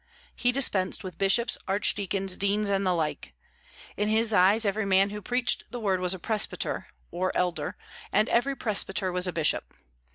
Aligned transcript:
He 0.35 0.51
dispensed 0.51 1.03
with 1.03 1.19
bishops, 1.19 1.59
archdeacons, 1.67 2.35
deans, 2.35 2.69
and 2.69 2.83
the 2.87 2.95
like. 2.95 3.33
In 3.95 4.09
his 4.09 4.33
eyes 4.33 4.65
every 4.65 4.83
man 4.83 5.11
who 5.11 5.21
preached 5.21 5.63
the 5.69 5.79
word 5.79 5.99
was 5.99 6.15
a 6.15 6.17
presbyter, 6.17 6.87
or 7.11 7.31
elder; 7.37 7.77
and 8.11 8.27
every 8.29 8.55
presbyter 8.57 9.11
was 9.11 9.27
a 9.27 9.31
bishop. 9.31 9.75